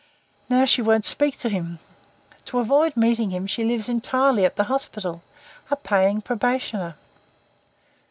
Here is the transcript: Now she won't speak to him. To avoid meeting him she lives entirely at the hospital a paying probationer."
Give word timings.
Now 0.49 0.65
she 0.65 0.81
won't 0.81 1.05
speak 1.05 1.37
to 1.37 1.47
him. 1.47 1.77
To 2.45 2.57
avoid 2.57 2.97
meeting 2.97 3.29
him 3.29 3.45
she 3.45 3.63
lives 3.63 3.87
entirely 3.87 4.45
at 4.45 4.55
the 4.55 4.63
hospital 4.63 5.21
a 5.69 5.75
paying 5.75 6.21
probationer." 6.23 6.95